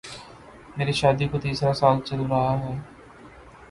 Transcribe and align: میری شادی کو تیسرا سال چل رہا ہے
میری 0.77 0.93
شادی 0.93 1.25
کو 1.27 1.37
تیسرا 1.39 1.73
سال 1.73 1.97
چل 2.07 2.21
رہا 2.29 2.53
ہے 2.59 2.73